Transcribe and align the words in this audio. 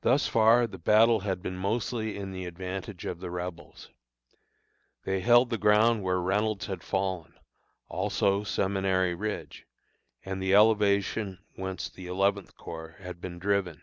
Thus 0.00 0.26
far 0.26 0.66
the 0.66 0.78
battle 0.78 1.20
had 1.20 1.42
been 1.42 1.58
mostly 1.58 2.16
in 2.16 2.30
the 2.30 2.46
advantage 2.46 3.04
of 3.04 3.20
the 3.20 3.30
Rebels. 3.30 3.90
They 5.04 5.20
held 5.20 5.50
the 5.50 5.58
ground 5.58 6.02
where 6.02 6.18
Reynolds 6.18 6.64
had 6.64 6.82
fallen, 6.82 7.34
also 7.86 8.42
Seminary 8.42 9.12
Ridge, 9.14 9.66
and 10.24 10.42
the 10.42 10.54
elevation 10.54 11.44
whence 11.56 11.90
the 11.90 12.06
Eleventh 12.06 12.56
Corps 12.56 12.96
had 13.00 13.20
been 13.20 13.38
driven. 13.38 13.82